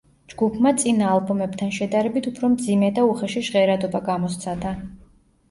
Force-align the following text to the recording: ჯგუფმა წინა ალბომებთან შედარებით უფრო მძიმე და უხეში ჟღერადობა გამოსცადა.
ჯგუფმა 0.31 0.69
წინა 0.83 1.09
ალბომებთან 1.17 1.73
შედარებით 1.75 2.31
უფრო 2.31 2.49
მძიმე 2.55 2.91
და 2.97 3.05
უხეში 3.11 3.45
ჟღერადობა 3.51 4.03
გამოსცადა. 4.11 4.75